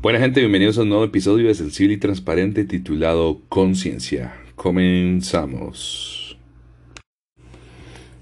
[0.00, 4.34] Buena gente, bienvenidos a un nuevo episodio de Sensible y Transparente titulado Conciencia.
[4.56, 6.38] Comenzamos.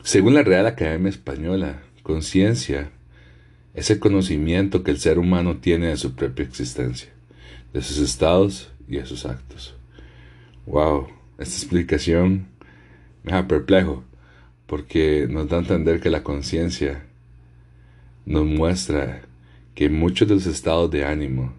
[0.03, 2.91] Según la Real Academia Española, conciencia
[3.75, 7.11] es el conocimiento que el ser humano tiene de su propia existencia,
[7.73, 9.77] de sus estados y de sus actos.
[10.67, 12.47] Wow, esta explicación
[13.23, 14.05] me deja perplejo
[14.67, 17.07] porque nos da a entender que la conciencia
[18.27, 19.23] nos muestra
[19.75, 21.55] que muchos de los estados de ánimo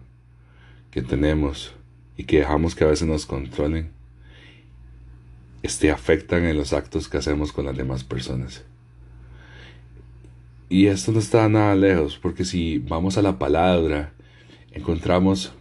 [0.92, 1.74] que tenemos
[2.16, 3.90] y que dejamos que a veces nos controlen,
[5.62, 8.64] este, afectan en los actos que hacemos con las demás personas.
[10.68, 14.12] Y esto no está nada lejos, porque si vamos a la palabra,
[14.70, 15.52] encontramos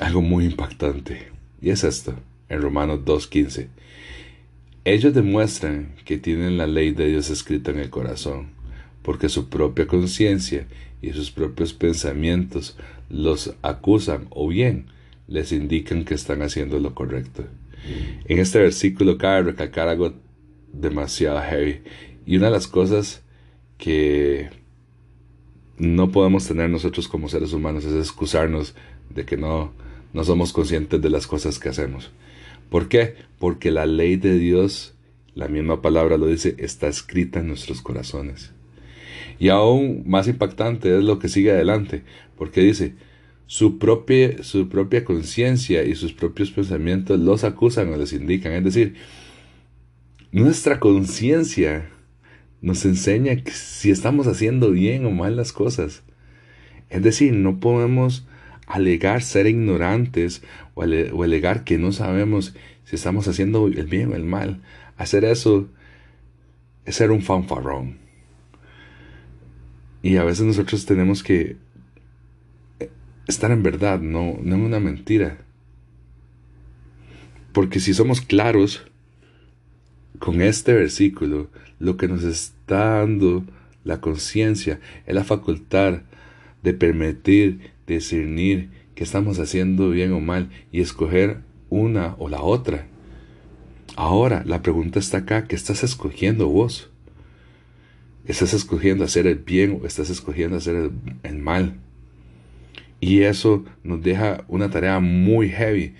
[0.00, 1.30] algo muy impactante.
[1.60, 2.14] Y es esto,
[2.48, 3.68] en Romanos 2.15.
[4.84, 8.50] Ellos demuestran que tienen la ley de Dios escrita en el corazón,
[9.02, 10.66] porque su propia conciencia
[11.02, 12.76] y sus propios pensamientos
[13.10, 14.86] los acusan o bien
[15.26, 17.44] les indican que están haciendo lo correcto.
[18.24, 20.14] En este versículo cabe recalcar algo
[20.72, 21.82] demasiado heavy
[22.26, 23.22] y una de las cosas
[23.76, 24.50] que
[25.76, 28.74] no podemos tener nosotros como seres humanos es excusarnos
[29.10, 29.72] de que no,
[30.12, 32.10] no somos conscientes de las cosas que hacemos.
[32.68, 33.14] ¿Por qué?
[33.38, 34.94] Porque la ley de Dios,
[35.34, 38.52] la misma palabra lo dice, está escrita en nuestros corazones.
[39.38, 42.02] Y aún más impactante es lo que sigue adelante,
[42.36, 42.94] porque dice,
[43.46, 48.52] su propia, su propia conciencia y sus propios pensamientos los acusan o les indican.
[48.52, 48.94] Es decir,
[50.32, 51.88] nuestra conciencia
[52.60, 56.02] nos enseña si estamos haciendo bien o mal las cosas.
[56.90, 58.26] Es decir, no podemos
[58.66, 60.42] alegar ser ignorantes
[60.78, 64.62] o, alegar que no sabemos si estamos haciendo el bien o el mal.
[64.96, 65.68] Hacer eso
[66.84, 67.98] es ser un fanfarrón.
[70.02, 71.56] Y a veces nosotros tenemos que
[73.26, 75.38] estar en verdad, no, no en una mentira.
[77.52, 78.86] Porque si somos claros
[80.18, 83.44] con este versículo, lo que nos está dando
[83.84, 86.02] la conciencia es la facultad
[86.62, 92.88] de permitir, discernir que estamos haciendo bien o mal y escoger una o la otra.
[93.94, 96.90] Ahora, la pregunta está acá, ¿qué estás escogiendo vos?
[98.26, 100.90] ¿Estás escogiendo hacer el bien o estás escogiendo hacer
[101.22, 101.78] el, mal?
[102.98, 105.94] Y eso nos deja una tarea muy heavy,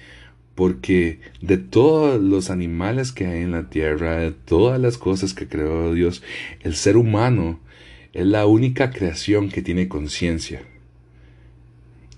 [0.57, 5.47] porque de todos los animales que hay en la tierra, de todas las cosas que
[5.47, 6.25] creó Dios,
[6.63, 7.61] el ser humano
[8.13, 10.63] es la única creación que tiene conciencia.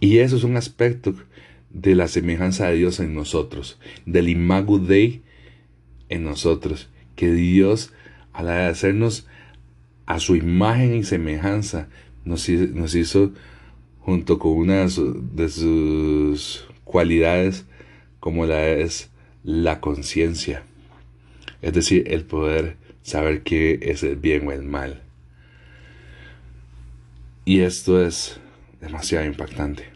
[0.01, 1.15] Y eso es un aspecto
[1.71, 5.23] de la semejanza de Dios en nosotros, del imago Dei
[6.09, 7.93] en nosotros, que Dios,
[8.33, 9.27] al hacernos
[10.07, 11.89] a su imagen y semejanza,
[12.25, 13.33] nos, hizo
[14.01, 17.67] junto con una de sus cualidades
[18.19, 19.11] como la es
[19.45, 20.65] la conciencia,
[21.63, 25.03] es decir, el poder saber qué es el bien o el mal.
[27.45, 28.39] Y esto es
[28.81, 29.90] demasiado impactante.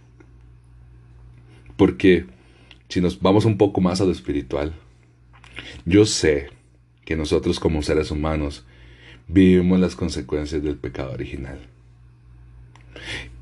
[1.76, 2.26] Porque
[2.88, 4.74] si nos vamos un poco más a lo espiritual,
[5.84, 6.48] yo sé
[7.04, 8.64] que nosotros como seres humanos
[9.28, 11.58] vivimos las consecuencias del pecado original.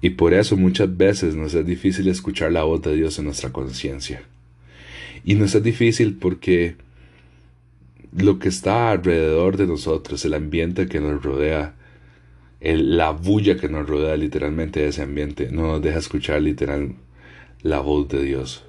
[0.01, 3.53] Y por eso muchas veces nos es difícil escuchar la voz de Dios en nuestra
[3.53, 4.23] conciencia.
[5.25, 6.77] Y nos es difícil porque
[8.17, 11.75] lo que está alrededor de nosotros, el ambiente que nos rodea,
[12.61, 16.95] la bulla que nos rodea literalmente ese ambiente, no nos deja escuchar literal
[17.63, 18.65] la voz de Dios.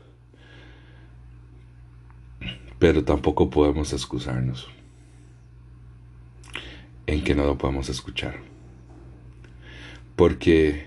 [2.79, 4.67] Pero tampoco podemos excusarnos
[7.07, 8.35] en que no lo podemos escuchar.
[10.15, 10.85] Porque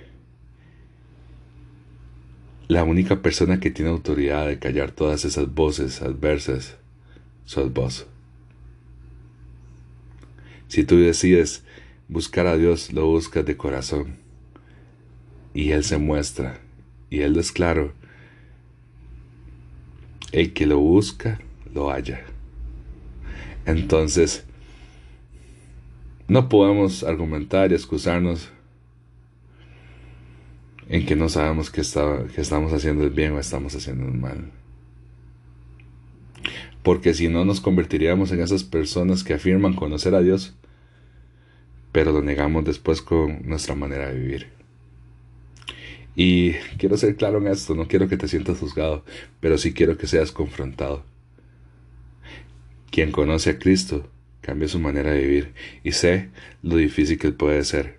[2.69, 6.77] la única persona que tiene autoridad de callar todas esas voces adversas
[7.45, 8.07] sos vos.
[10.69, 11.65] Si tú decides
[12.09, 14.17] buscar a Dios, lo buscas de corazón.
[15.55, 16.66] Y Él se muestra.
[17.11, 17.93] Y Él es claro.
[20.33, 21.41] El que lo busca,
[21.73, 22.21] lo halla.
[23.65, 24.45] Entonces,
[26.29, 28.51] no podemos argumentar y excusarnos
[30.89, 31.83] en que no sabemos que,
[32.35, 34.51] que estamos haciendo el bien o estamos haciendo el mal.
[36.83, 40.55] Porque si no nos convertiríamos en esas personas que afirman conocer a Dios,
[41.91, 44.49] pero lo negamos después con nuestra manera de vivir.
[46.17, 49.05] Y quiero ser claro en esto, no quiero que te sientas juzgado,
[49.39, 51.05] pero sí quiero que seas confrontado.
[52.91, 54.09] Quien conoce a Cristo
[54.41, 55.53] cambia su manera de vivir
[55.85, 56.31] y sé
[56.63, 57.99] lo difícil que puede ser.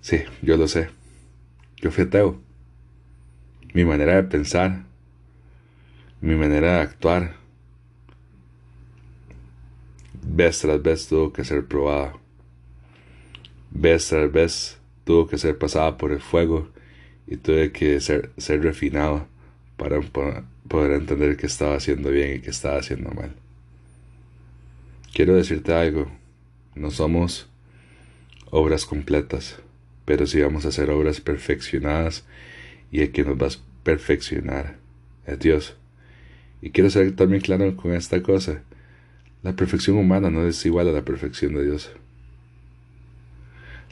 [0.00, 0.88] Sí, yo lo sé.
[1.76, 2.40] Yo fui ateo.
[3.74, 4.84] Mi manera de pensar,
[6.22, 7.36] mi manera de actuar,
[10.22, 12.14] vez tras vez tuvo que ser probada.
[13.70, 16.68] Vez tras vez tuvo que ser pasada por el fuego
[17.26, 19.26] y tuve que ser, ser refinado
[19.76, 20.00] para
[20.68, 23.34] poder entender que estaba haciendo bien y que estaba haciendo mal.
[25.12, 26.10] Quiero decirte algo,
[26.74, 27.48] no somos
[28.50, 29.58] obras completas,
[30.04, 32.24] pero sí vamos a hacer obras perfeccionadas
[32.90, 33.50] y el que nos va a
[33.82, 34.76] perfeccionar
[35.26, 35.76] es Dios.
[36.60, 38.62] Y quiero ser también claro con esta cosa.
[39.42, 41.90] La perfección humana no es igual a la perfección de Dios.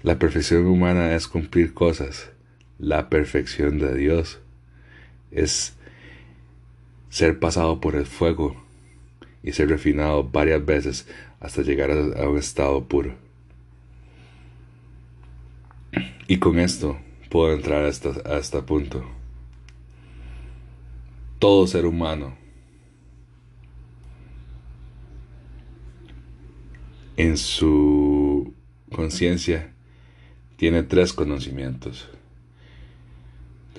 [0.02, 2.30] La perfección humana es cumplir cosas.
[2.80, 4.40] La perfección de Dios
[5.30, 5.74] es
[7.10, 8.56] ser pasado por el fuego
[9.42, 11.06] y ser refinado varias veces
[11.40, 13.14] hasta llegar a, un estado puro.
[16.26, 16.98] Y con esto
[17.28, 19.04] puedo entrar hasta, a este punto.
[21.38, 22.34] Todo ser humano
[27.18, 28.54] en su
[28.90, 29.74] conciencia
[30.56, 32.08] tiene tres conocimientos.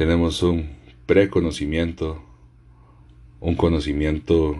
[0.01, 0.65] Tenemos un
[1.05, 2.23] preconocimiento,
[3.39, 4.59] un conocimiento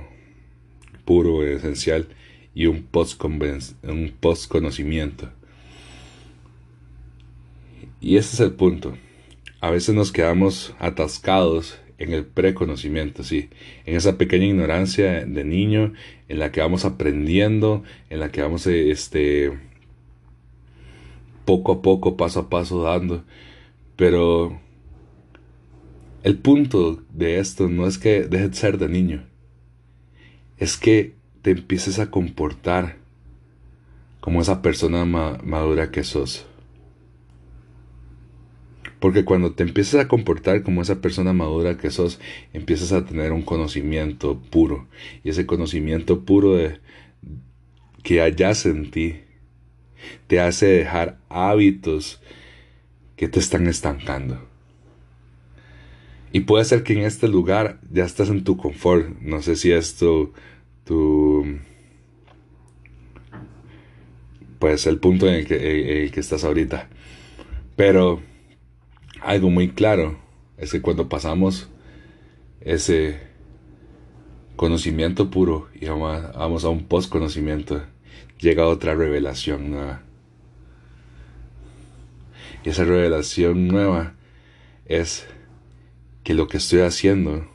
[1.04, 2.10] puro, esencial,
[2.54, 5.32] y un post-conocimiento.
[8.00, 8.96] y ese es el punto.
[9.62, 13.50] A veces nos quedamos atascados en el preconocimiento, sí,
[13.88, 15.94] en esa pequeña ignorancia de niño
[16.30, 19.58] en la que vamos aprendiendo, en la que vamos este
[21.46, 23.24] poco a poco, paso a paso dando,
[23.96, 24.62] pero
[26.24, 29.26] el punto de esto no es que dejes de ser de niño,
[30.58, 32.98] es que te empieces a comportar
[34.20, 36.46] como esa persona madura que sos.
[39.00, 42.20] Porque cuando te empiezas a comportar como esa persona madura que sos,
[42.54, 44.88] empiezas a tener un conocimiento puro.
[45.24, 46.80] Y ese conocimiento puro de,
[48.04, 49.22] que hayas en ti
[50.28, 52.22] te hace dejar hábitos
[53.16, 54.51] que te están estancando.
[56.34, 59.20] Y puede ser que en este lugar ya estás en tu confort.
[59.20, 60.32] No sé si esto
[60.86, 61.46] tu
[64.60, 66.88] pues el punto en el que, el que estás ahorita.
[67.76, 68.22] Pero
[69.22, 70.20] algo muy claro
[70.58, 71.68] es que cuando pasamos
[72.62, 73.20] ese
[74.56, 77.82] conocimiento puro y vamos a un post conocimiento,
[78.40, 80.04] llega otra revelación nueva.
[82.64, 84.14] Y esa revelación nueva
[84.86, 85.26] es
[86.24, 87.48] que lo que estoy haciendo,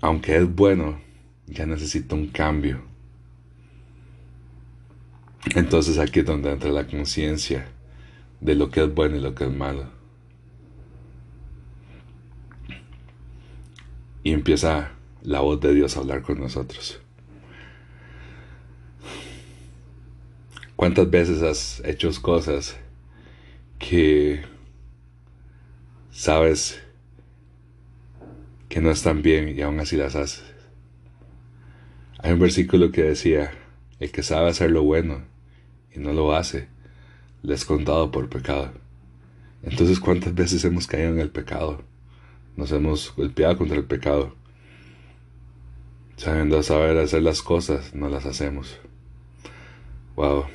[0.00, 1.00] aunque es bueno,
[1.46, 2.82] ya necesito un cambio.
[5.54, 7.68] Entonces aquí es donde entra la conciencia
[8.40, 9.88] de lo que es bueno y lo que es malo.
[14.24, 14.90] Y empieza
[15.22, 17.00] la voz de Dios a hablar con nosotros.
[20.74, 22.76] ¿Cuántas veces has hecho cosas
[23.88, 24.42] que
[26.10, 26.82] sabes
[28.68, 30.44] que no están bien y aún así las haces.
[32.18, 33.52] Hay un versículo que decía,
[34.00, 35.22] el que sabe hacer lo bueno
[35.94, 36.66] y no lo hace,
[37.42, 38.72] le es contado por pecado.
[39.62, 41.84] Entonces, ¿cuántas veces hemos caído en el pecado?
[42.56, 44.34] Nos hemos golpeado contra el pecado.
[46.16, 48.78] Sabiendo saber hacer las cosas, no las hacemos.
[50.16, 50.46] Wow.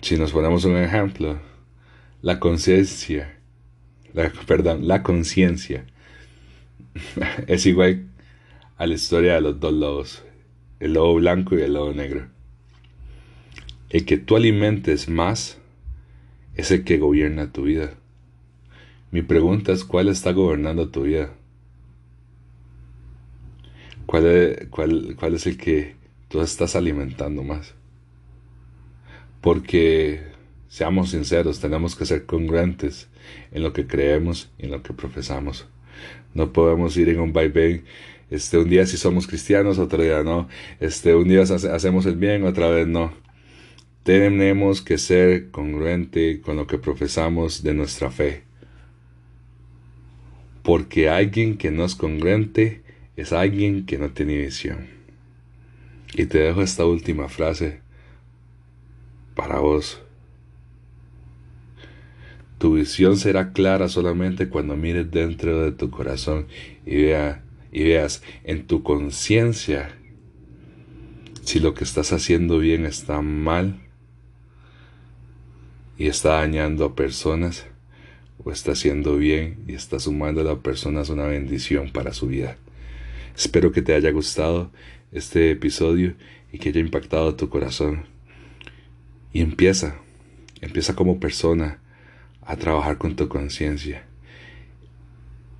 [0.00, 1.38] Si nos ponemos un ejemplo,
[2.22, 3.38] la conciencia,
[4.12, 5.86] la, perdón, la conciencia
[7.46, 8.06] es igual
[8.76, 10.24] a la historia de los dos lobos,
[10.80, 12.26] el lobo blanco y el lobo negro.
[13.90, 15.58] El que tú alimentes más
[16.54, 17.94] es el que gobierna tu vida.
[19.10, 21.32] Mi pregunta es cuál está gobernando tu vida.
[24.06, 24.26] ¿Cuál
[25.34, 25.96] es el que
[26.28, 27.74] tú estás alimentando más?
[29.46, 30.22] Porque,
[30.66, 33.06] seamos sinceros, tenemos que ser congruentes
[33.52, 35.68] en lo que creemos y en lo que profesamos.
[36.34, 37.84] No podemos ir en un vaivén.
[38.28, 40.48] Este, un día sí somos cristianos, otro día no.
[40.80, 43.12] Este, un día hacemos el bien, otra vez no.
[44.02, 48.42] Tenemos que ser congruente con lo que profesamos de nuestra fe.
[50.64, 52.82] Porque alguien que no es congruente
[53.14, 54.88] es alguien que no tiene visión.
[56.14, 57.85] Y te dejo esta última frase
[59.36, 60.00] para vos.
[62.58, 66.46] Tu visión será clara solamente cuando mires dentro de tu corazón
[66.84, 69.94] y, vea, y veas en tu conciencia
[71.42, 73.78] si lo que estás haciendo bien está mal
[75.98, 77.66] y está dañando a personas
[78.42, 82.56] o está haciendo bien y está sumando a las personas una bendición para su vida.
[83.36, 84.70] Espero que te haya gustado
[85.12, 86.14] este episodio
[86.52, 88.15] y que haya impactado tu corazón.
[89.36, 89.96] Y empieza,
[90.62, 91.78] empieza como persona
[92.40, 94.06] a trabajar con tu conciencia.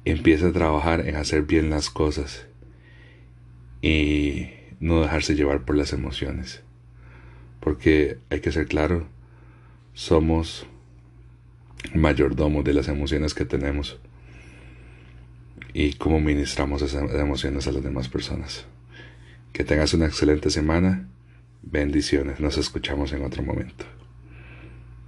[0.07, 2.47] Empieza a trabajar en hacer bien las cosas
[3.83, 4.47] y
[4.81, 6.63] no dejarse llevar por las emociones.
[7.61, 9.09] Porque hay que ser claro,
[9.93, 10.67] somos
[11.95, 13.99] mayordomos de las emociones que tenemos
[15.75, 18.65] y cómo ministramos esas emociones a las demás personas.
[19.53, 21.11] Que tengas una excelente semana.
[21.69, 22.39] Bendiciones.
[22.39, 23.85] Nos escuchamos en otro momento.